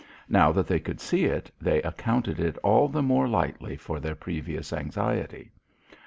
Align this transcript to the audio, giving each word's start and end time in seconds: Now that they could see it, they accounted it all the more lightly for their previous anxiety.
Now 0.29 0.51
that 0.53 0.65
they 0.65 0.79
could 0.79 0.99
see 0.99 1.25
it, 1.25 1.51
they 1.61 1.79
accounted 1.83 2.39
it 2.39 2.57
all 2.63 2.87
the 2.87 3.03
more 3.03 3.27
lightly 3.27 3.77
for 3.77 3.99
their 3.99 4.15
previous 4.15 4.73
anxiety. 4.73 5.51